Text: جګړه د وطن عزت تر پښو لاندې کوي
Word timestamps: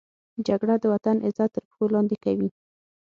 جګړه 0.47 0.75
د 0.79 0.85
وطن 0.93 1.17
عزت 1.25 1.49
تر 1.55 1.63
پښو 1.69 1.85
لاندې 1.93 2.15
کوي 2.23 2.49